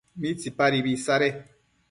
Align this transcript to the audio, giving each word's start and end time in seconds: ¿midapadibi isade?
¿midapadibi 0.19 0.93
isade? 0.97 1.29